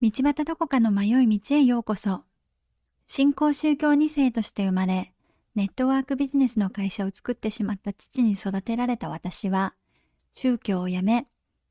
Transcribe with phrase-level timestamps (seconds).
[0.00, 2.22] 道端どこかの迷い道へようこそ。
[3.04, 5.12] 新興宗教2世として生まれ、
[5.56, 9.74] ネットワークビジネスの会社を作ってしまった父に育てられた私は、
[10.34, 11.26] 宗教を辞め、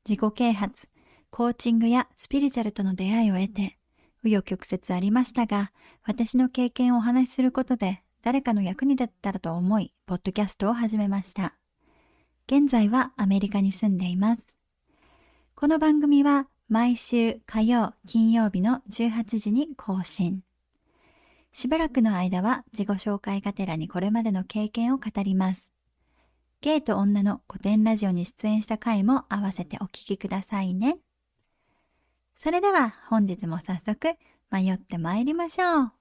[0.06, 0.88] 自己啓発、
[1.30, 3.78] コーチングやスピリチュアルとの出会いを得て、
[4.22, 5.72] 紆余曲折ありましたが、
[6.04, 11.56] 私の経験をお話しすることで誰かの役に立ったらと思い、ポッドキャストを始めました。
[12.46, 14.46] 現在はアメリカに住んでいます。
[15.54, 20.42] この番組は毎週火曜、金曜日の18時に更新。
[21.50, 25.72] しばらくの間は自己紹介がてらにこれまでの経験を語ります。
[26.60, 30.98] ゲイと女の古典ラジオに出演した回も合わせてお聞きくださいね。
[32.36, 34.14] それでは本日も早速
[34.50, 35.92] 迷って参りましょう。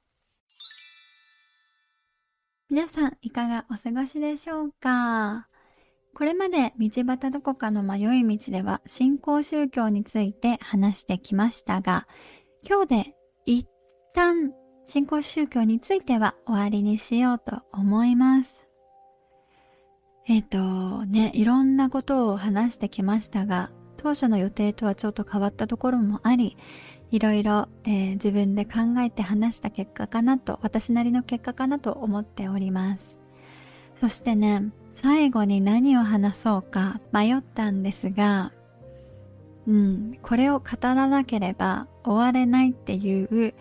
[2.70, 5.47] 皆さんいかがお過ごしでしょうか？
[6.17, 12.08] これまで道端どこかの迷い道では新興宗教について話してきましたが、
[12.67, 13.67] 今日で一
[14.16, 14.52] 旦
[14.83, 18.66] 新興宗教については終わりにしようと思います。
[20.28, 26.58] えっ、ー、とね、いろんなことを話してきましたが、当初の予定とはちょっと変わったところもあり、
[27.11, 33.19] いろいろ、えー、自分で考えて話した結果かなと、私なりの結果かなと思っております。
[33.94, 38.52] そしてね、最後に何を話そうか迷ったんですが、
[39.67, 43.53] うん、これを語らなければ終われないっていう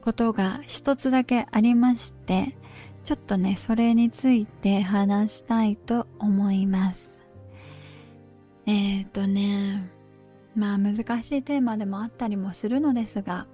[0.00, 2.56] ことが一つだけありまして、
[3.04, 7.20] ちょっとね、それについて話したいと思います。
[8.66, 9.90] えっ、ー、とね、
[10.56, 13.46] まあ難しいテーマでもあったりもするのですが、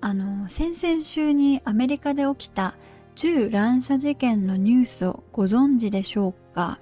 [0.00, 2.74] あの、先々週にアメリカで起きた
[3.14, 6.78] 銃乱射事件のニュースをご存知でしょうか？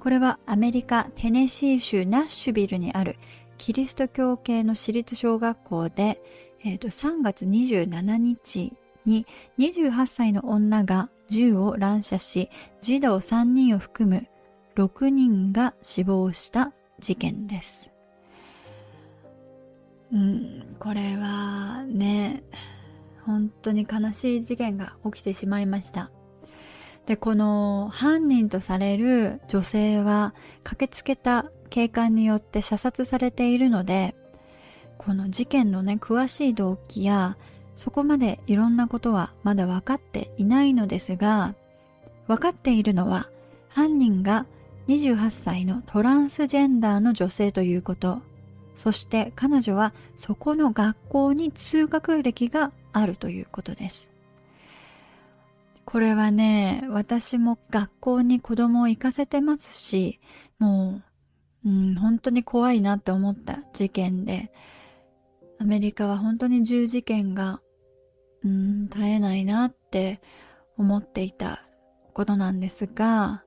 [0.00, 3.16] これはアメリカ・テネシー州ナッシュビルにある
[3.58, 6.22] キリスト教系の私立小学校で、
[6.64, 8.72] えー、と3月27日
[9.04, 9.26] に
[9.58, 12.48] 28歳の女が銃を乱射し
[12.80, 14.26] 児童3人を含む
[14.76, 17.90] 6人が死亡した事件です。
[20.12, 22.42] うん、これはね、
[23.30, 26.10] 本当に悲しい事件が起きてしまいました。
[27.06, 34.16] で、この犯人とされる女性は駆けつけた警官によって射殺されているので、
[34.98, 37.38] この事件のね、詳しい動機や、
[37.76, 41.54] そこまでいろんなことはまだ分かっていないのですが、
[42.26, 43.30] 分かっているのは、
[43.68, 44.46] 犯人が
[44.88, 48.20] 28歳のトランスジェンダーの女性ということ、
[48.80, 54.10] そして彼女はそこの学校に通学歴があるということです。
[55.84, 60.18] これはね、私も学校に子供を行かせてますし、
[60.58, 61.02] も
[61.62, 64.50] う、うん、本当に怖いなって思った事件で、
[65.58, 67.60] アメリカは本当に銃事件が、
[68.42, 70.22] うん、絶えないなって
[70.78, 71.66] 思っていた
[72.14, 73.44] ことなんですが、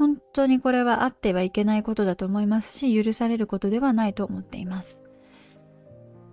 [0.00, 5.02] 本当にこれはあってはいけないことだと思いますし、許されることではないと思っています。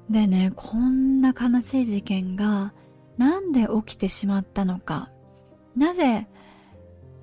[0.10, 2.74] でね、こんな悲しい事件が
[3.18, 5.12] なんで起きてしまったのか。
[5.76, 6.30] なぜ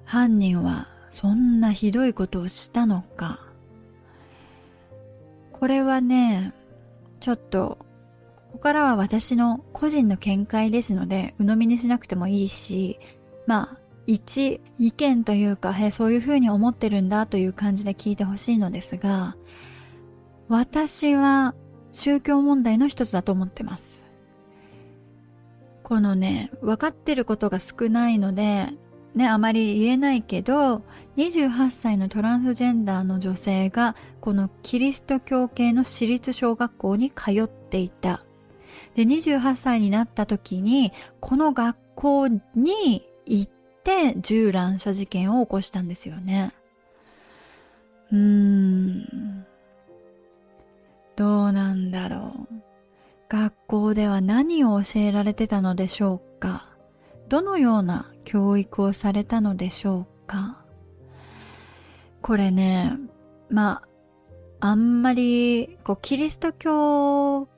[0.05, 3.41] 犯人はそんなひどいことをしたのか。
[5.51, 6.53] これはね、
[7.21, 7.79] ちょっと、
[8.53, 13.01] ここからは私の個人の見解ですので、鵜呑みにしなくてもいいし、
[13.47, 19.37] まあ、一意見というか、へそういうふうに思ってるんだという感じで聞いてほしいのですが、
[20.49, 21.55] 私は
[21.93, 24.05] 宗教問題の一つだと思ってます。
[25.83, 28.69] このね、分かってることが少ないので、
[29.15, 30.83] ね、あまり言えないけど、
[31.17, 38.25] 28歳のトランスジェンダーの女性が、このキリスト教系の私立小学校に通っていた。
[38.97, 43.53] で、28歳になった時に、この学校に行っ
[43.85, 46.53] て銃乱射事件を起こしたんですよね。
[48.11, 49.47] うーん。
[51.17, 52.55] どうなんだろう。
[53.29, 56.69] 学校では何を教えられてたのでしょうか
[57.29, 60.59] どのような教育をされたのでしょうか
[62.23, 62.93] これね、
[63.51, 63.83] ま
[64.61, 67.49] あ、あんまり、こう、キリスト教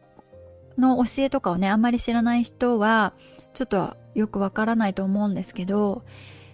[0.77, 3.13] の教えとかをね、あんまり知らない人は、
[3.57, 6.03] ちょっとよくわからないと思うんですけど、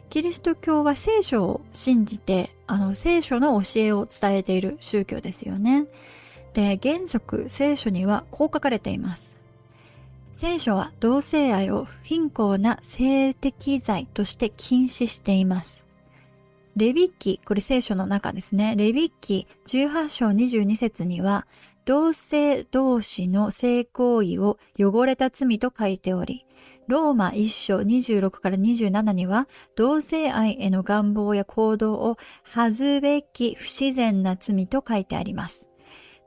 [0.09, 5.87] キリスト教は聖書を信じて、あの、聖書の教えを伝えている宗教ですよね。
[6.55, 9.35] で、原則聖書にはこう書かれています。
[10.33, 15.85] 聖書は同性愛を不貧困な性的罪として禁止しています。
[16.77, 18.77] レビキ、これ聖書の中ですね。
[18.77, 21.49] レビキ18章22節には、
[21.85, 26.47] 同性同士の性行為を汚れた罪と書いており、
[26.88, 35.69] ローマ1章26から27には、同性愛への願望や行動を恥ずべき不自然な罪と書いてあります。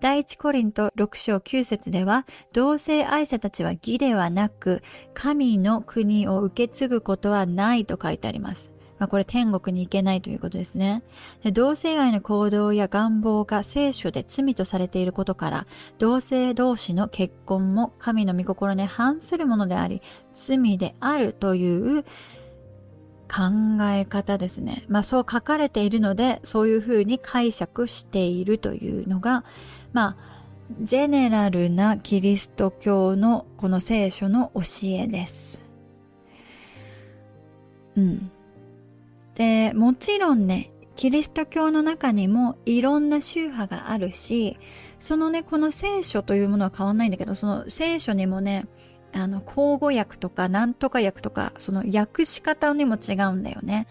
[0.01, 4.81] 第一コリント6章9節では、同性愛者たちは義ではなく、
[5.13, 8.75] 神の国を受け継ぐことはないと書いてあります。
[8.97, 11.03] まあ、これ天国に行けないということですね
[11.44, 11.51] で。
[11.51, 20.01] 同性愛の行動や願望が聖書で罪とされていることから、同性同士の結婚も神の御心に反するものであり、
[20.33, 22.03] 罪であるという
[23.27, 24.86] 考え方ですね。
[24.88, 29.44] まあそう書かれているので、そういうふうに解釈しているというのが、
[29.94, 30.36] まあ、
[30.81, 35.62] ジェネラルなキリスト教のこの聖書の教えです。
[37.95, 38.31] うん。
[39.35, 44.57] で、もちろんね、キリスト教の中にもいろんな宗派があるし、
[44.99, 48.65] そのね、この聖書というものは変わんないんだけど、その聖書にもね、
[49.13, 53.87] あの、口語訳とか、なんとか訳とか、その訳し方にも違うんだよね。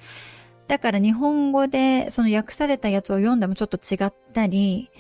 [0.67, 4.91] だから日本語でその訳されたやつを読んでもちょっと違ったり、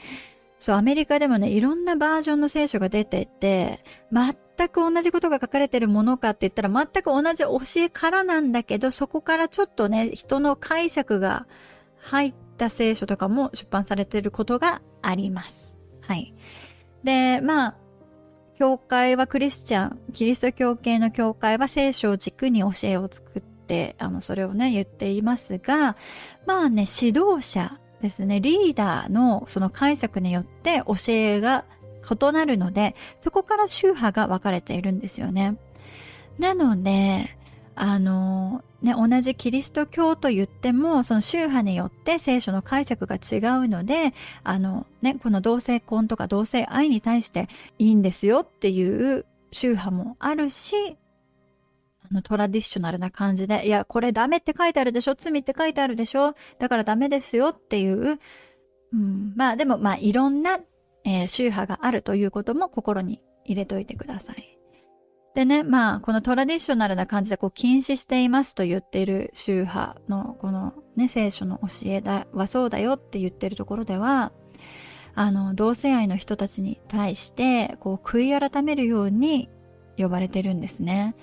[0.58, 11.46] そう、アメリカでもね、いろんなバージョンの聖書が出てて、全全く同じことが書かれてるものかって言ったら全く同じ教えからなんだけど、そこからちょっとね、人の解釈が
[11.98, 15.76] 入った聖書とかも出版されていることがあります。
[16.00, 16.34] はい。
[17.02, 17.76] で、まあ、
[18.56, 25.96] 教会はクリスチャン、キリスト教系の教会は聖書を軸に教えを作って、あの、それをね、言っていますが、
[26.46, 31.64] まあね、指導者ですね、リーダーのその解釈によって教えが
[32.04, 35.56] 異なるので、そこから宗派が分かれているんですよね。
[36.38, 37.36] なので、
[37.76, 47.48] あの、ね、同じキリスト教と言っても、その宗派によって聖書の解釈が違うので、あの、ね、この同性婚とか同性愛に対して
[47.78, 50.96] いいんですよっていう宗派もあるし、
[52.10, 58.20] あの、トラディショナルな感じで、いや、これダメって書いてあるでしょ罪って書いてあるでしょだからダメですよっていう、
[58.92, 60.58] うん、まあでも、まあいろんな、
[61.04, 64.58] えー、宗派があるということも心に入れといてください。
[65.34, 74.32] でね、まあ、このトラディショナルな感じでこう禁止していますと言っている宗派のこのね、聖書の教えだはそうだよって言ってるところでは、
[75.16, 79.48] あの、同性愛の人たちに対して、こう、悔い改めるように
[79.96, 81.14] 呼ばれてるんですね。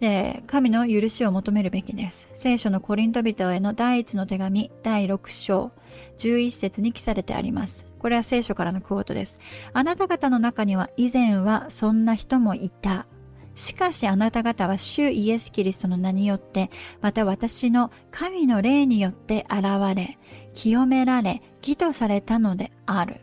[0.00, 2.28] で、神の許しを求めるべきです。
[2.34, 5.72] 聖書のコリント人への第一の手紙第6章
[6.18, 7.87] 11節に記されてあります。
[7.98, 9.38] これは聖書からのクォートです。
[9.72, 13.06] あなた方の中には以前はそんな人もいた。
[13.54, 19.64] しかしあなた方は主イエス・キリストの名によって、また私の神の霊によって現
[19.96, 20.18] れ、
[20.54, 23.20] 清められ、義とされたのである。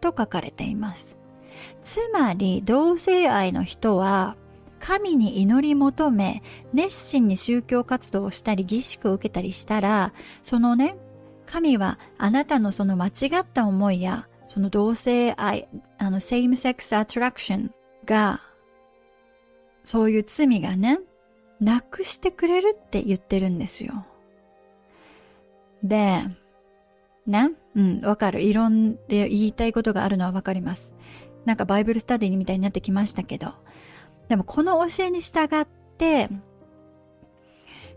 [0.00, 1.16] と書かれています。
[1.80, 4.36] つまり同性愛の人は
[4.82, 6.42] 神に祈り求め、
[6.74, 10.12] 熱心に宗教活動をしたり、儀式を受けたりしたら、
[10.42, 10.96] そのね、
[11.52, 13.10] 神はあなたのその間違
[13.42, 15.68] った思いや、その同性愛、
[15.98, 17.68] あの、same sex attraction
[18.06, 18.40] が、
[19.84, 20.98] そういう罪がね、
[21.60, 24.06] なくしてくれるって言ってるんですよ。
[25.82, 26.22] で、
[27.26, 28.40] ね、うん、わかる。
[28.40, 30.94] いろんで言いたいことがあるのはわかります。
[31.44, 33.52] なんかバイブルスタディみたいになってきましたけど、
[34.28, 35.66] でもこの教えに従っ
[35.98, 36.30] て、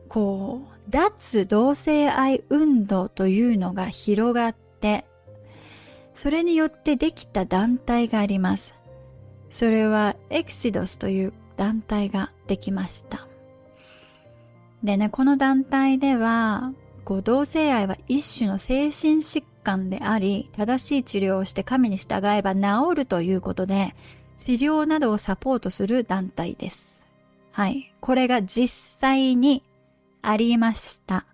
[0.10, 5.06] こう、脱同性愛運動というのが広がって、
[6.14, 8.76] それによってできた団体があります。
[9.50, 13.28] それはエクシドスという団体ができました。
[14.84, 22.62] でね、この団体では、こう同性愛は一種の精神疾患であり、正しい治療をして神に従えば治
[22.96, 23.96] るということで、
[24.38, 27.04] 治療などをサポートする団体です。
[27.52, 27.94] はい。
[28.02, 28.68] これが実
[29.00, 29.64] 際に
[30.30, 31.26] ありました。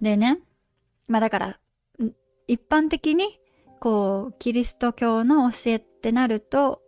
[0.00, 0.40] でね、
[1.08, 1.58] まあだから、
[2.46, 3.38] 一般的に、
[3.80, 6.82] こう、キリスト教の教えってなると、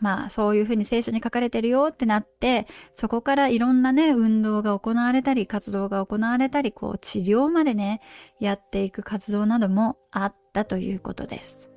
[0.00, 8.00] まあそういうふうに聖書に書かれてるよってなって、そこからいろんなね、運動が行われたり、活動が行われたり、こう治療までね、
[8.40, 11.68] やっていく活動などもあったということです。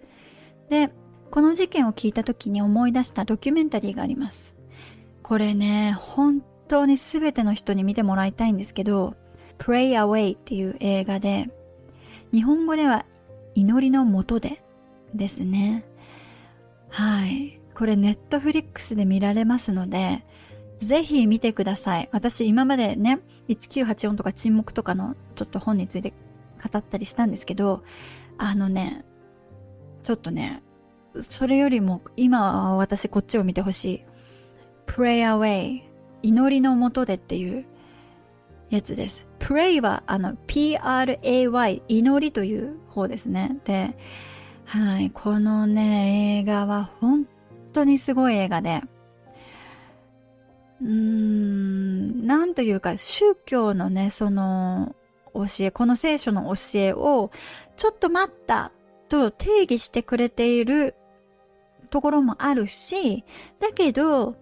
[0.70, 0.90] で、
[1.32, 4.56] この事件を聞いた時に思い出したドキュメンタリーがあります。
[5.22, 6.42] これね、本
[6.74, 9.16] 当に全ての人に見てもらいたいんですけど、
[9.60, 11.50] Pray Away っていう映画で、
[12.32, 13.06] 日本語では
[13.54, 14.64] 祈りのもとで
[15.14, 15.86] ですね。
[16.90, 17.60] はい。
[17.76, 20.26] これネットフリックスで見られますので、
[20.80, 22.10] ぜひ見てください。
[22.12, 27.84] 私今までね、1984とか沈黙とかのちょっと本について語ったりしたんですけど、
[28.40, 29.06] あのね、
[30.02, 30.64] ちょっとね、
[31.22, 34.06] それよりも今は私こっちを見てほしい。
[34.88, 35.93] pray away
[36.24, 37.66] 祈りのもとでっていう
[38.70, 39.28] やつです。
[39.40, 43.58] pray はあの p-r-a-y 祈りという方ですね。
[43.66, 43.96] で、
[44.66, 47.28] はい、このね、映画は本
[47.74, 48.82] 当にすごい映画で、
[50.82, 54.96] うーん、なんというか宗教のね、その
[55.34, 57.32] 教え、この聖書の教えを
[57.76, 58.72] ちょっと待った
[59.10, 60.96] と定義してくれている
[61.90, 63.24] ところもあるし、
[63.60, 64.36] だけど、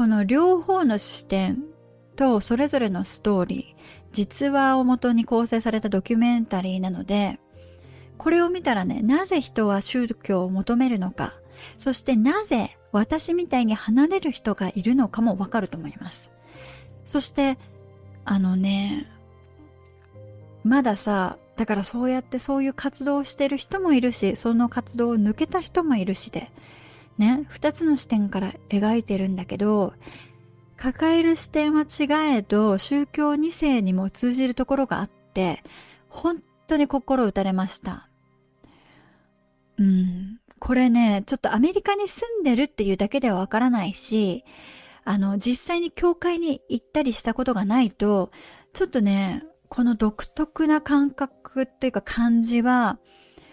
[0.00, 1.62] この両方の視点
[2.16, 7.38] とそれぞれのストーリー、実話をもとに構成されたドキュメンタリーなので、
[8.16, 11.34] これを見たらね、なぜ人は宗教を求めるのか、
[11.76, 16.30] そしてなぜ私みたいに離れる人がいるのかもわかると思います。
[17.04, 17.58] そして、
[18.24, 19.06] あのね、
[20.64, 26.50] まださ、だからそうやってそういう活動をしてる人もいるし、その活動を抜けた人もいるしで、
[27.20, 29.92] ね、二つの視点から描いてるんだけど、
[30.78, 35.62] 抱える視点は違えど、宗教2世にも通じるところがあって、
[36.08, 38.08] 本当に心打たれました。
[39.76, 40.40] うん。
[40.58, 44.44] これね、ちょっとアメリカに住んでるっていうだけではわからないし、
[45.04, 48.30] あの、実際に教会に行ったりしたことがないと、
[48.72, 52.98] ちょっとね、この独特な感覚っていうか感じは、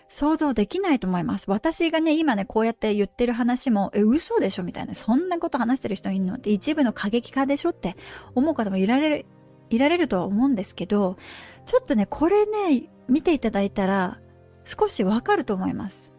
[0.09, 1.45] 想像できないと思います。
[1.49, 4.63] 私がね、今ね、こうやって言ってる話も、え、嘘でしょ？
[4.63, 4.95] みたいな。
[4.95, 6.35] そんなこと話してる人いるの？
[6.35, 7.69] って一部の過激化でしょ？
[7.69, 7.95] って
[8.33, 9.25] 思う方もいられる、
[9.69, 11.17] いられるとは思うんですけど、
[11.65, 14.19] ちょっとね、これね、見ていただいたら、
[14.63, 16.11] 少しわかると思います。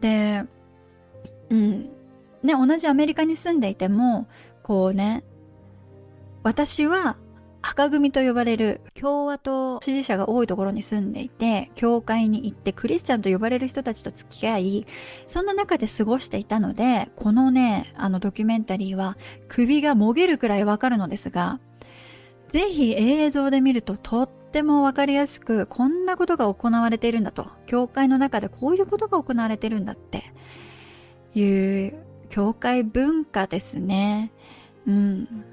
[0.00, 0.44] で、
[1.50, 1.90] うん。
[2.42, 4.26] ね、同じアメリカに住んでいても、
[4.62, 5.24] こうね、
[6.42, 7.16] 私は
[7.66, 14.86] 赤組と呼ばれる共和党支持者が多いところに住んでいて、教会に行ってクリスチャンと呼ばれる人たちと付き合い、
[15.26, 19.16] そんな中で過ごしていたので、このね、あのドキュメンタリーは
[19.48, 21.58] 首がもげるくらいわかるのですが、
[22.48, 27.48] ぜひ映像で見るととってもわかりやすく、こんなことが行われているんだと。
[27.66, 30.32] 教会の中でこういうことが行われているんだって
[31.34, 31.94] いう、
[32.28, 34.32] 教会文化ですね。
[34.86, 35.44] うん。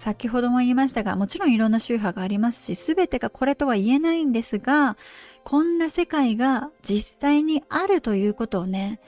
[0.00, 4.96] 先ほども言いましたが、もちろんいろんな宗派がありますし、すべてがこれとは言えないんですが、
[5.44, 8.98] こんな世界が実際にあるということをね、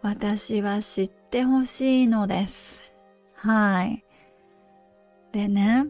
[0.00, 2.94] 私は知ってほしいのです。
[3.34, 4.02] はい。
[5.32, 5.88] でね、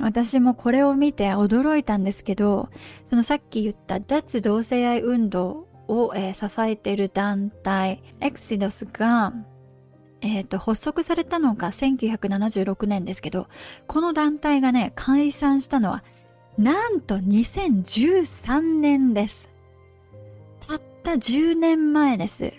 [0.00, 2.68] 私もこれを見て驚いたんですけど、
[3.08, 9.32] そのさっき言った脱同性愛運動を、えー、支えている団体、エクシドスが、
[10.24, 13.46] えっ、ー、と、発足されたのが1976年ですけど、
[13.86, 16.02] この団体がね、解散したのは、
[16.56, 19.50] なんと2013年です。
[20.66, 22.54] たった10年前です。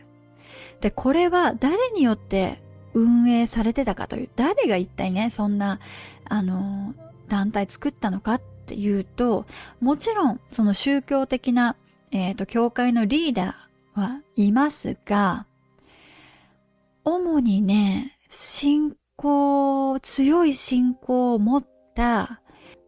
[0.79, 2.61] で、これは誰によって
[2.93, 5.79] 運営されてたかという、誰が一体ね、そんな、
[6.29, 6.93] あの、
[7.27, 9.47] 団体作ったのかっていうと、
[9.81, 11.75] もちろん、その宗教的な、
[12.11, 15.47] えっ、ー、と、教会のリーダーはいますが、
[17.05, 22.41] 主にね、信仰、強い信仰を持った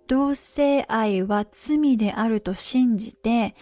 [0.08, 3.56] 同性愛は罪であると信じて、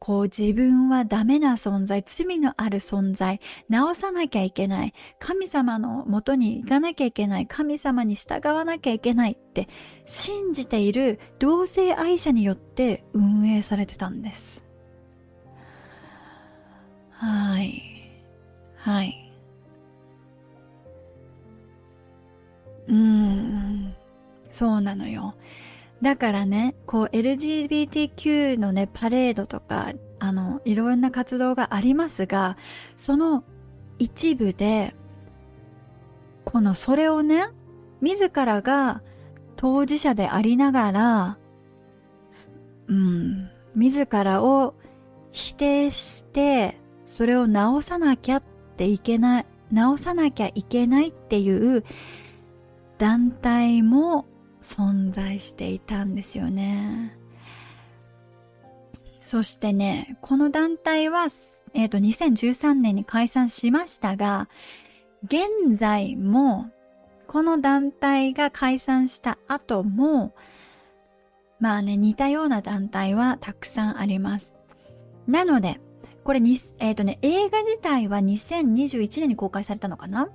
[0.00, 9.68] こう自分はダメな存在、罪のある存在、直さなきゃいけない、神様の元に行かなきゃいけない、神様に従わなきゃいけないって
[10.04, 14.64] 信じている同性愛者によって運営されてたんです。
[17.12, 17.82] はい。
[18.74, 19.21] はい。
[22.88, 23.94] うん、
[24.50, 25.34] そうなのよ。
[26.02, 32.56] だからね、こう LGBTQ のね、パレードとか、あの、いろんな活動がありますが、
[32.96, 33.44] その
[33.98, 34.94] 一部で、
[36.44, 37.46] このそれをね、
[38.00, 39.00] 自らが
[39.54, 41.38] 当事者でありながら、
[42.88, 44.74] うん、自らを
[45.30, 48.42] 否定して、それを直さなきゃっ
[48.76, 51.84] ていけない、直さなきゃいけないっていう
[53.02, 54.26] 団体も
[54.62, 57.18] 存在していたんですよね。
[59.26, 61.26] そしてね、この団体は、
[61.74, 64.48] えっ、ー、と、2013年に解散しましたが、
[65.24, 66.70] 現在も、
[67.26, 70.32] この団体が解散した後も、
[71.58, 74.54] まあね、似たような団体はたくさんあります。
[75.26, 75.80] なので、
[76.22, 80.28] これに、えっ、ー、とね、映画自体は2021年に公開されたのかな？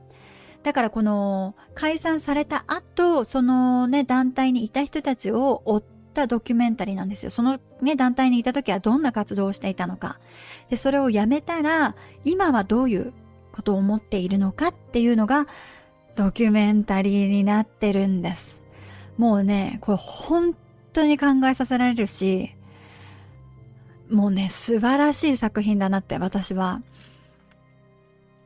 [0.63, 5.83] だからこの解散された後、そのね、団体にいた人たちを追っ
[6.13, 7.31] たドキュメンタリーなんですよ。
[7.31, 10.19] そのね、団体にいた時はどんな活動をしていたのか。
[10.69, 11.95] で、それをやめたら、
[12.25, 13.13] 今はどういう
[13.53, 15.47] ことを思っているのかっていうのが、
[16.15, 18.61] ドキュメンタリーになってるんです。
[19.17, 20.55] もうね、これ本
[20.93, 22.55] 当に考えさせられるし、
[24.09, 26.81] もうね、素晴らしい作品だなって私は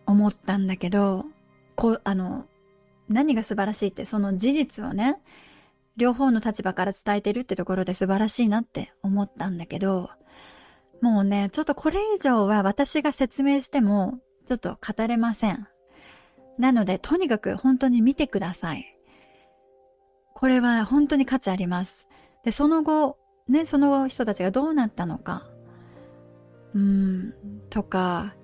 [0.06, 1.25] 思ったんだけど、
[1.75, 2.46] こう、あの、
[3.10, 5.20] 何が素晴らしいって、その事実をね、
[5.98, 10.10] 両方の立場から伝えてるってところで素晴らしいなって思ったんだけど、
[11.01, 15.68] もうね、ちょっとこれ以上は私が説明しても、ちょっと語れません。
[16.58, 18.98] なので、とにかく本当に見てください。
[20.34, 22.08] これは本当に価値あります。
[22.44, 25.48] で、その後、ね、その人たちがどうなったのか、
[26.74, 27.34] うん、
[27.70, 28.36] とか、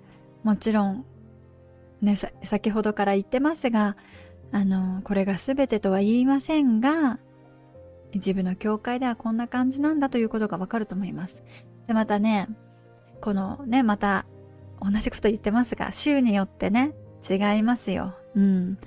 [0.43, 1.05] もちろん、
[2.01, 3.95] ね、先ほどから言ってますが、
[4.51, 7.19] あの、これが全てとは言いませんが、
[8.13, 11.43] 自分の教会ではこんな感じなんだということがわかると思います。
[11.87, 12.47] で、またね、
[13.21, 14.25] このね、また
[14.81, 16.93] 同じこと言ってますが、州によってね、
[17.27, 18.15] 違いますよ。
[18.35, 18.77] うん。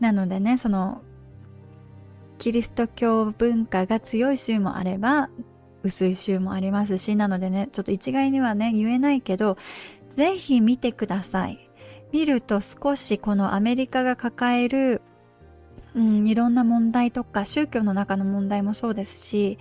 [0.00, 1.02] なのでね、その、
[2.38, 5.30] キリスト教文化が強い州もあれば、
[5.82, 9.56] 薄い州もありますし、なのでね、ちょっと一概にはね、言えないけど、
[10.10, 11.68] ぜひ見てください。
[12.12, 15.00] 見ると少しこのアメリカが抱える、
[15.94, 19.58] うん、いろんな問題とか宗教の中の問題もそうですし、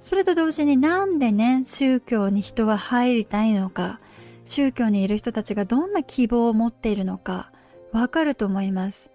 [0.00, 4.00] それと同時になんでね、宗教に人は入りたいのか、
[4.44, 7.50] 宗教にいる人たちがどんな希望を持っているのか、
[7.92, 9.10] わかると思います。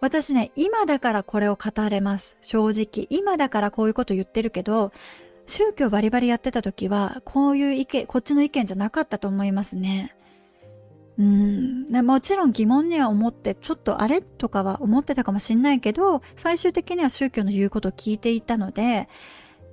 [0.00, 2.36] 私ね、今だからこれを語れます。
[2.42, 3.06] 正直。
[3.10, 4.92] 今だからこういうこと言ってるけど、
[5.46, 10.14] 宗教バリバリやってた時は、こういう意見、こっちの意見じゃなかったと思いますね。
[11.18, 12.06] うん。
[12.06, 19.08] もちろん疑問には思って、ちょっとあれとかは思ってたかもしんないけど、最終的には宗教の言うことを聞いていたので、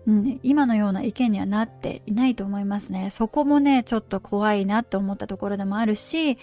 [0.08, 3.10] うん、今のような意見にはなっていないと思いますね。
[3.12, 6.38] そこもね、ちょっと怖いなと思ったところでもあるし、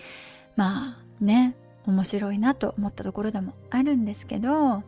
[0.57, 1.55] まあね、
[1.87, 4.83] 面白いなと思ったところでもあるんですけど、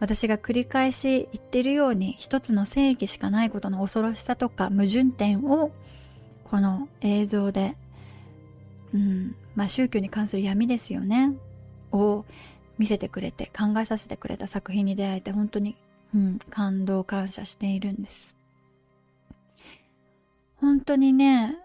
[0.00, 5.70] 私が繰り返し言ってるように一つの正義しかないことの恐ろしさとか矛盾点を
[6.44, 7.76] この映像で
[8.94, 11.34] うん、まあ宗教に関する闇ですよね。
[11.92, 12.24] を
[12.78, 15.76] 見せてくれて考えさせてくれた作品に出会えて本当に、
[16.14, 18.36] うん、感動感謝しているんです。
[20.56, 21.58] 本当にね、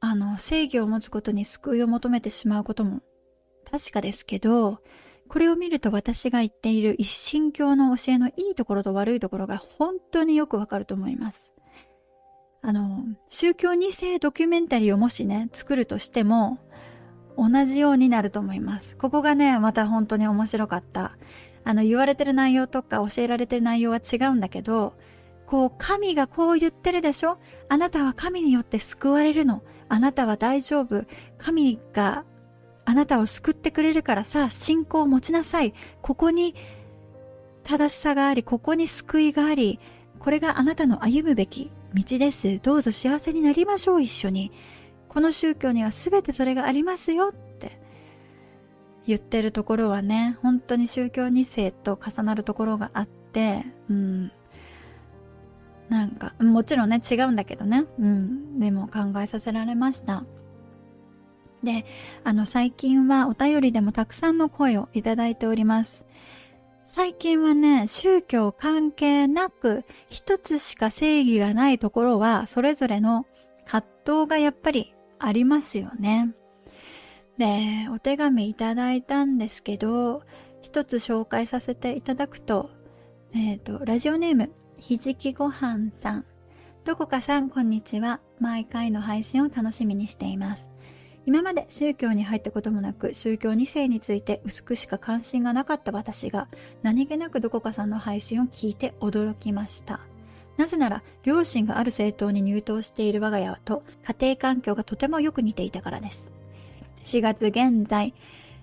[0.00, 3.00] あの、正義を持つことに救いを求めてしまうことも
[3.70, 4.82] 確かですけど、
[5.28, 11.52] これを見ると私が言っている一神教の教えのいいところと悪いところが本当によくわかると思います。
[12.68, 16.58] あの、宗教2世ドキュメンタリーをもしね、作るとしても、
[17.38, 18.96] 同じようになると思います。
[18.96, 21.16] ここがね、また本当に面白かった。
[21.62, 24.94] あの、言われてる内容とか教えられてる内容は違うんだけど、
[25.46, 27.38] こう、神がこう言ってるでしょ？
[27.68, 29.62] あなたは神によって救われるの。
[29.88, 31.04] あなたは大丈夫。
[31.38, 32.24] 神が
[32.84, 35.72] あなたを救ってくれるからさ、信仰を持ちなさい。
[36.02, 36.56] ここに
[37.62, 39.78] 正しさがあり、ここに救いがあり、
[40.18, 42.58] これがあなたの歩むべき道です。
[42.60, 44.52] どうぞ幸せになりましょう、一緒に。
[45.08, 47.80] この宗教には全てそれがありますよって
[49.06, 54.32] 言ってるところはね、本当に宗教2世と重なるところがあって、うん。
[55.88, 57.84] なんか、もちろんね、違うんだけどね。
[57.98, 58.58] うん。
[58.58, 60.24] でも考えさせられました。
[61.62, 61.84] で、
[62.24, 66.05] あの、最近はお便りでもたくさんの声をいただいております。
[66.96, 73.26] 最近はね、宗教関係なく一つしか正義がないところはそれぞれの
[73.66, 73.86] 葛
[74.22, 76.34] 藤がやっぱりありますよね。
[77.36, 80.22] で、お手紙いただいたんですけど、
[80.62, 82.70] 一つ紹介させていただくと、
[83.34, 86.24] えっ、ー、と、ラジオネーム、ひじきごはんさん。
[86.86, 88.22] どこかさん、こんにちは。
[88.40, 90.70] 毎回の配信を楽しみにしています。
[91.26, 96.46] 今まで宗教に入ったこともなく宗教2世について薄くしか関心がなかった私が
[96.82, 99.98] 何気なくどこかさんの配信を聞いて驚きました。
[100.56, 106.30] なぜなら両親がある政党に入党している我が家と家庭環境がとてもよく似ていたからです。
[107.04, 108.14] 4月現在、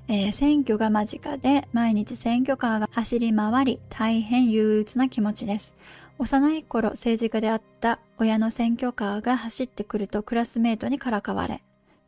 [0.08, 5.76] えー、選挙が間近で毎日選挙カーが走り回り大変憂鬱な気持ちです。
[6.18, 11.62] 幼い頃政治家であった親の選挙カーが走ってくるとクラスメートにからかわれ、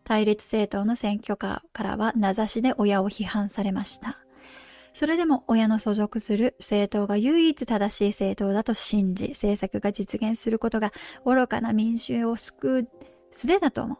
[0.05, 4.19] 対立政党の選挙カーからは名指しで親を批判されました。
[4.93, 10.93] それでも親の所属する政党が唯一正しい政党だと信じ、政策が実現することが
[11.25, 12.89] 愚かな民衆を救う
[13.33, 13.97] 術だとも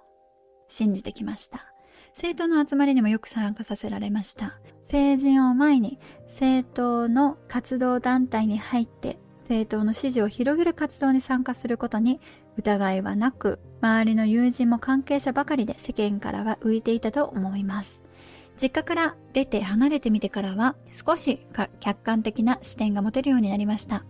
[0.69, 1.65] 信じてきました。
[2.11, 4.57] 政党の集まりにもよく参加させられました。
[4.83, 12.21] 成人を前に政党の活動団体に入って政党の支持を広げる活動に参加することに
[12.57, 18.01] 疑いはなく、周りの友人も関係者ばかりで世間からは浮いていたと思います。
[18.61, 21.45] 実家から出て離れてみてからは少し
[21.79, 24.05] 客観的な視点が持てるようになりました。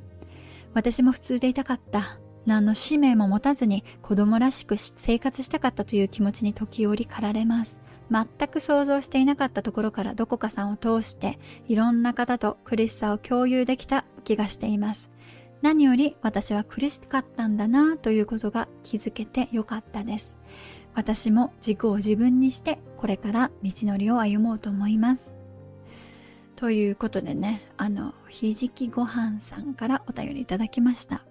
[0.73, 2.19] 私も普通でいたかった。
[2.45, 7.81] 何の使命も持たずに子供らしく生活したかったという気持ちに時折駆られます。
[8.11, 15.09] 全く想像していなかったところからどこかさんを通していろんな方と苦しさを共有できた気がしています。
[15.65, 20.37] 何より私は苦しかったんだなということが気づけてよかったです。
[20.93, 25.33] 私も軸を自分にしてこれから道のりを歩もうと思います。
[26.55, 31.25] ということでね、あの、ひじきごはんさんからお便りいただきました。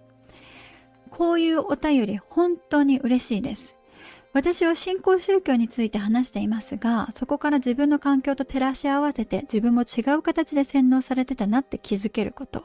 [1.12, 3.76] こういうお便り本当に嬉しいです。
[4.32, 12.64] 私は信仰宗教について話していますが、そこから自分の環境と照らし合わせて自分も違う形で洗脳されてたなって気づけること。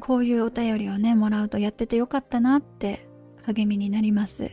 [0.00, 3.08] こういうお便りをね、もらうとやっててよかったなって
[3.44, 4.50] 励みになります。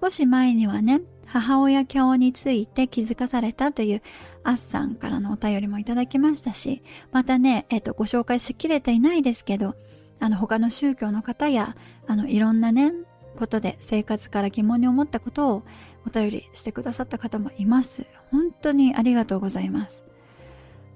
[0.00, 4.02] 少し前にはね、母親教について気づかされたという
[4.44, 9.74] アッさんからのお便りもいただきましたし、またね、えっ、と、ご紹介しきれていないですけど、
[10.20, 12.92] あの、他の宗教の方や、あの、いろんなね、
[13.36, 15.62] ことで生活から疑問に思ったことを
[16.06, 18.04] お便りしてくださった方もいます。
[18.30, 20.02] 本当にありがとうございます。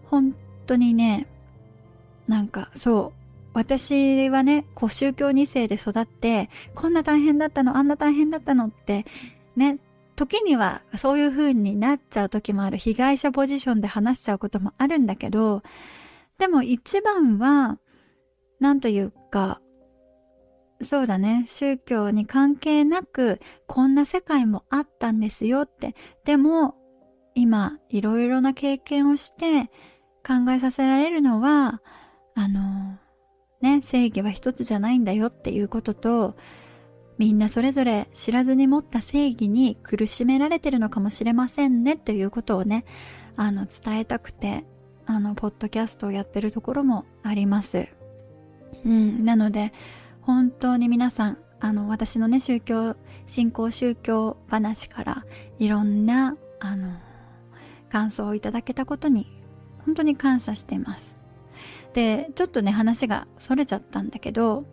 [0.05, 0.35] 本
[0.67, 1.27] 当にね、
[2.29, 3.26] なんかそう、
[3.57, 9.07] 私はね、こう宗教2世で育って、こんな大変だったの、あんな大変だったのって、
[9.57, 9.79] ね、
[10.15, 12.77] 時にはそういう風になっちゃう時もある。
[12.77, 15.63] 被害者ポジションで話しちゃうこともあるんだけど、
[16.37, 17.79] でも一番は、
[18.61, 19.63] なんというか、
[20.83, 21.47] そうだね。
[21.49, 25.95] 宗教に関係なく、こんな世界もあったんですよって。
[26.27, 26.75] でも、
[27.35, 29.71] 今、いろいろな経験をして
[30.27, 31.81] 考えさせられるのは、
[32.35, 32.96] あの、
[33.67, 36.37] ね、正義は一つじゃないんだよっていうことと、
[37.19, 42.85] みんなそれぞれ知らずに持った正義に苦しめられてるのかもしれませんねっていうことをね、
[43.35, 44.65] あの、伝えたくて、
[45.07, 47.89] あの、ポッドキャストをやってるところもあります。
[48.85, 49.73] うん、なので、
[50.21, 55.25] 本当に皆さん、あの、私のね、宗教、信仰宗教話から
[55.59, 56.99] いろんな、あの、
[57.89, 59.27] 感想をいただけたことに、
[59.85, 61.16] 本当に感謝しています。
[61.97, 64.67] で、ちょっとね、話が逸れちゃったんだけど、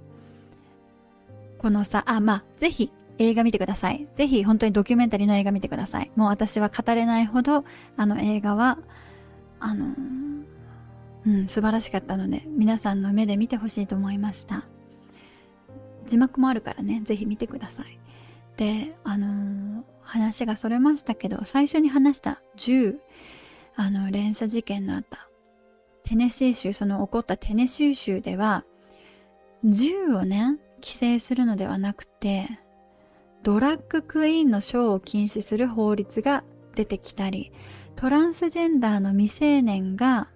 [1.58, 4.10] このさ、あ、まあ、ぜひ映画見てください。
[4.18, 6.12] ぜひ本当にドキュメンタリーの映画見てください。
[6.18, 7.64] もう私は語れないほど、
[7.96, 8.78] あの映画は、
[9.62, 9.96] あの
[11.26, 14.66] うん、素晴らしかったので、皆さんの目で見てほしいと思いました。
[16.06, 17.98] 字幕もあるからね、ぜひ見てください。
[18.58, 23.00] で、あの、話がそれましたけど、最初に話した銃、
[23.78, 25.30] あの、連射事件のあった
[26.04, 28.66] テネシー州、その起こったテネシー州では、
[29.63, 32.50] 銃をね、規制するのではなくて、
[33.44, 36.44] ドラッグクイーンのショーを禁止する法律が
[36.76, 37.52] 出てきたり、
[37.96, 40.30] トランスジェンダーの未成年が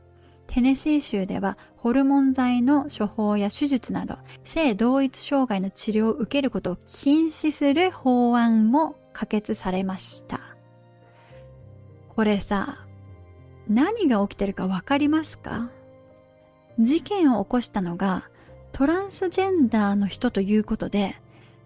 [0.48, 10.40] テネシー州ではホルモン剤の処方や手術など性同一障害の治療を受けることを禁止する法案も可決されました。
[12.10, 12.87] これさ、
[13.70, 15.70] 何が起きてるかわかりますか？
[16.80, 18.30] 事件を起こしたのが
[18.72, 21.16] トランスジェンダーの人ということで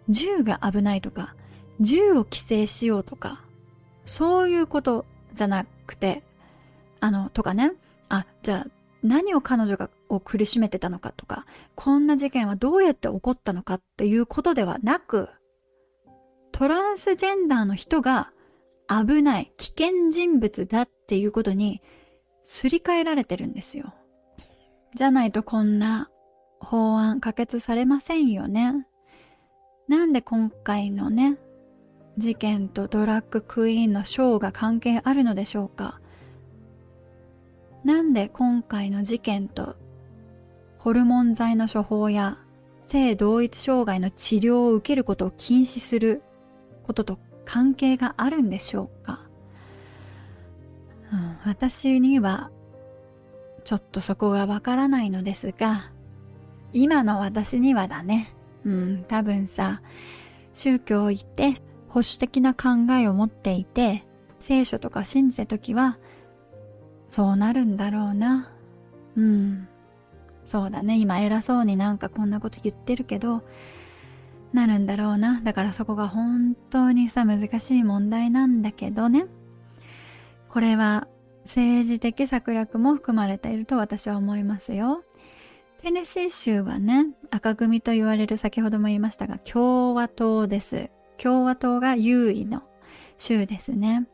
[0.09, 1.35] 銃が危ないとか
[1.79, 3.43] 銃を規制しようとか
[4.05, 6.23] そういうことじゃなくて
[6.99, 7.73] あのとかね。
[8.09, 8.71] あ、じゃあ
[9.03, 15.29] 何を彼女がを苦しめてたのかとか、こんな事件はどうやって起こったのかっていうことではなく、
[16.51, 18.31] トランスジェンダーの人が
[18.89, 21.81] 危ない、危険人物だっていうことに
[22.45, 23.93] すり替えられてるんですよ。
[24.95, 26.09] じゃないとこんな
[26.61, 28.87] 法案可決されませんよね。
[29.89, 31.37] なんで今回のね、
[32.17, 35.99] 事件とドラッグクイーンのショーが関係あるのでしょうか
[37.83, 39.75] なんで今回の事件と
[40.77, 42.37] ホルモン剤の処方や
[42.85, 46.21] 性同一障害の治療を受けることを禁止する
[46.83, 49.25] ことと関係があるんでしょうか、
[51.11, 52.49] うん、私には
[53.63, 55.91] ちょっとそこがわからないのですが
[56.73, 59.81] 今の私にはだねうん多分さ
[60.53, 61.53] 宗教行って
[61.89, 64.05] 保守的な考えを持っていて
[64.39, 65.99] 聖書とか信じた時は
[67.11, 68.49] そうなるんだろうな。
[69.17, 69.67] うん。
[70.45, 70.97] そうだね。
[70.97, 73.43] 今偉そうになんかこんなこと言ってるけど、
[74.53, 75.41] なるんだろうな。
[75.41, 79.25] だからそこが本当にさ、難しい問題なんだけどね。
[80.51, 81.07] これは
[81.45, 85.03] 政治的策略も含まれていると私は思いますよ。
[85.81, 90.91] テネシー州はね、赤組と言われる先ほども言いましたが、共和党です。
[91.17, 92.63] 共和党が優位の
[93.17, 94.07] 州ですね。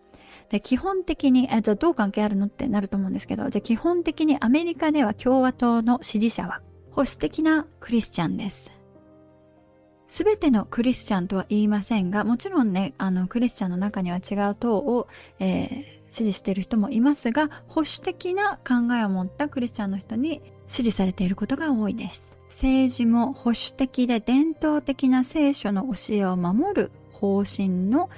[0.49, 8.71] で、基本的に、え、じゃあどう関係あるのってなると思うんですけど、じゃあ基本的にアメリカでは共和党の支持者は保守的なクリスチャンです。
[10.07, 15.07] すべてのクリスチャンとは言いませんが、もちろんね、あの、クリスチャンの中には違う党を、
[15.39, 22.35] えー、支持している人もいますが、保守的な考えを持ったクリスチャンの人に支持されていることが多いです。
[22.49, 28.09] 政治も保守的で伝統的な聖書の教えを守る方針の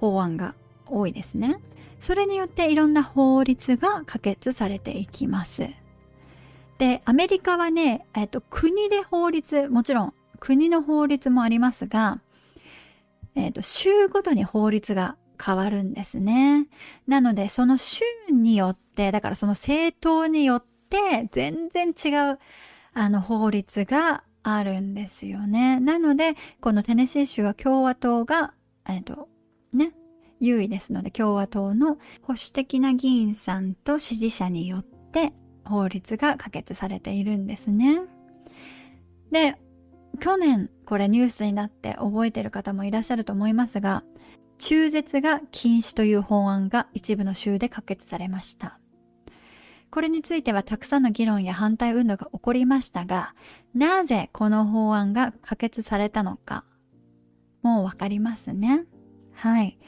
[0.00, 0.54] 法案が
[0.86, 1.60] 多いですね。
[2.00, 5.68] それによっていろんな法律が可決されていきます。
[6.78, 12.20] で、アメリカはね、えっと、国で法律、もちろん国の法律もありますが、
[13.34, 16.66] えっと、州ごとに法律が変わるんですね。
[17.06, 22.38] なので、その州によって、だからその政党によって全然違う、
[22.94, 25.80] あの、法律があるんですよね。
[25.80, 28.54] なので、このテネシー州は共和党が、
[28.88, 29.28] えっと、
[29.72, 29.92] ね、
[30.40, 35.32] 優位ですので共和党の保守的な議員さんと支持者によって
[35.64, 38.02] 法律が可決されているんですね。
[39.30, 39.56] で、
[40.20, 44.04] 去年これニュースになって覚えてる方もいらっしゃると思いますが、
[44.58, 48.78] 中絶が禁止という法案が一部の州で可決されました。
[49.90, 53.34] これについてはたくさんの議論や反対運動が起こりましたが、
[53.74, 56.64] なぜこの法案が可決されたのか、
[57.62, 58.86] もうわかりますね。
[59.32, 59.78] はい。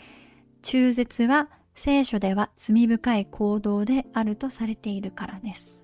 [0.63, 5.83] 中絶は聖書では罪深い行動であるとされているからです。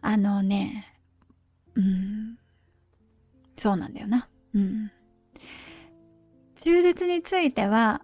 [0.00, 0.94] あのね、
[1.74, 2.38] うん、
[3.56, 4.28] そうなんだよな。
[4.54, 4.90] うん。
[6.58, 8.02] 中絶については、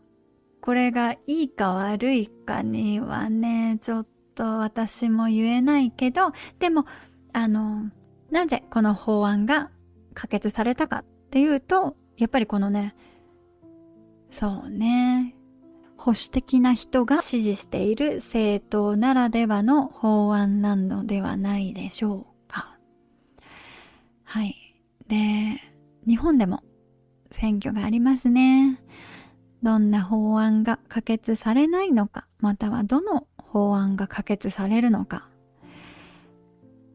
[0.61, 6.87] これがいいか悪いかにはね、ちょっと私も言えないけど、でも、
[7.33, 7.91] あの、
[8.31, 9.71] なぜこの法案が
[10.15, 12.95] 可決されたかっていうと、やっぱりこのね、
[14.31, 15.35] そうね。
[15.97, 22.77] 保守的な人が支持している政党ならではの法案なのではないでしょうか。
[24.23, 24.55] はい。
[25.09, 25.61] で、
[26.07, 26.64] 日本でも
[27.35, 28.81] 選挙がありますね。
[29.63, 35.29] どんな法案が可決されないのか、またはどの法案が可決されるのか。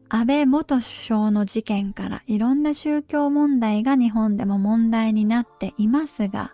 [0.08, 6.52] 安倍元首相の事件からいろんな宗教問題が日本でも問題になっていますが、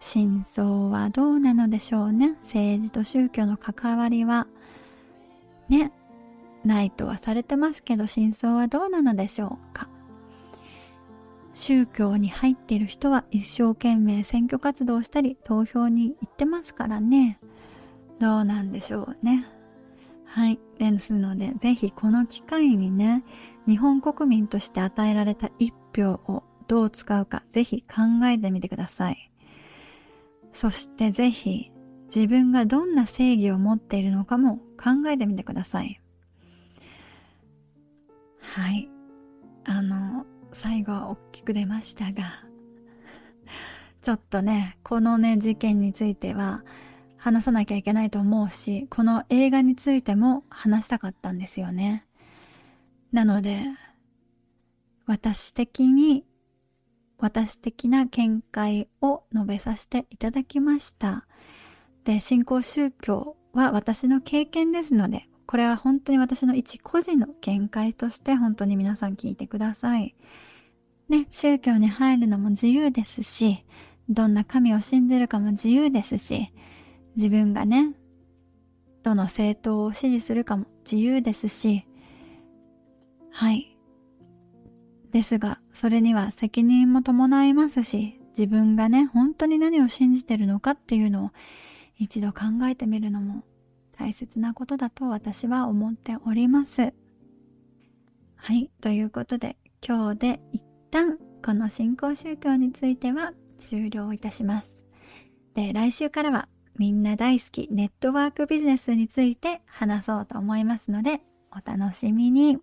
[0.00, 2.36] 真相はどうなのでしょうね。
[2.42, 4.46] 政治と宗教の関わりは、
[5.68, 5.92] ね、
[6.64, 9.88] ないとはされてますけど、真相はどうなのでしょうか。
[11.54, 17.38] 宗教に入っている人は一生懸命選挙活動したり投票に行ってますからね。
[18.20, 19.46] どうなんでしょうね。
[20.24, 20.58] はい。
[20.78, 23.24] ですので、ぜひこの機会にね、
[23.66, 29.30] 日本国民として与えられた一票をどう使うか、ぜひ考えてみてください。
[30.52, 31.70] そしてぜひ
[32.14, 36.00] 自分がどんな正義を持っているのかも考えてみてください。
[38.40, 38.88] はい。
[39.64, 42.44] あの、最後は大きく出ましたが、
[44.00, 46.64] ちょっとね、このね、事件については
[47.16, 52.06] 話さなきゃいけないと思うし、この映画についても話したかったんですよね。
[53.12, 53.64] なので、
[55.06, 56.24] 私的に
[57.18, 61.26] 私的な見解を述べさせていただきました。
[62.04, 70.14] で、信仰宗教は私の経験ですので、これは本当に私の一個人の見解として本当に皆さん聞いてください。
[71.08, 73.64] ね、宗教に入るのも自由ですし、
[74.08, 76.52] どんな神を信じるかも自由ですし、
[77.16, 77.94] 自分がね、
[79.02, 81.86] どの政党を支持するかも自由ですし、
[83.30, 83.76] はい。
[85.10, 91.30] ですが、それには責任も伴いますし、自分がね、本当に何を信じてるのかっていうのを
[91.96, 93.44] 一度考えてみるのも
[93.96, 96.92] 大切なことだと私は思っております。
[98.36, 100.62] はい、ということで今日で一
[100.94, 104.84] 旦この新興宗教については終了いたします。
[105.52, 112.58] で、来週からはみんな大好きネットワークビジネスについて話そうと思いますのでお楽しみに。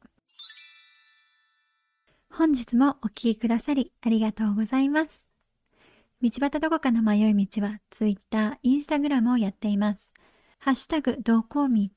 [2.30, 5.28] 本日もお聴きくださりありがとうございます。
[6.22, 10.14] 道端どこかの迷い道は Twitter、Instagram をやっています。
[10.60, 11.90] ハッシュタグ、どこ道、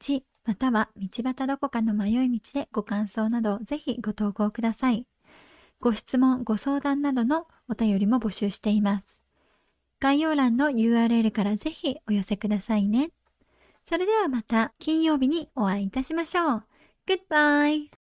[0.45, 5.07] または道端どこかの迷い道でご感想などぜひご投稿ください。
[5.85, 9.21] ご質問、ご相談などのお便りも募集しています。
[10.01, 13.11] 概要欄の URL からぜひお寄せくださいね。
[13.83, 16.63] それではまた金曜日にお会いいたしましょう。
[17.07, 17.91] Goodbye!